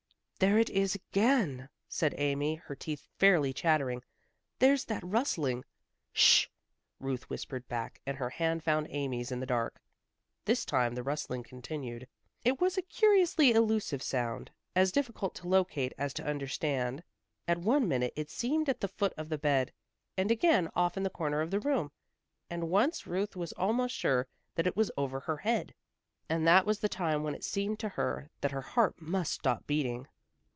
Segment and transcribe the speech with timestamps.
[0.49, 4.01] "There it is again," said Amy, her teeth fairly chattering.
[4.57, 5.63] "There's that rustling."
[6.13, 6.47] "Sh!"
[6.99, 9.79] Ruth whispered back and her hand found Amy's in the dark.
[10.45, 12.07] This time the rustling continued.
[12.43, 17.03] It was a curiously elusive sound, as difficult to locate as to understand.
[17.47, 19.71] At one minute it seemed at the foot of the bed,
[20.17, 21.91] and again off in the corner of the room,
[22.49, 25.75] and once Ruth was almost sure that it was over her head.
[26.27, 29.67] And that was the time when it seemed to her that her heart must stop
[29.67, 30.07] beating.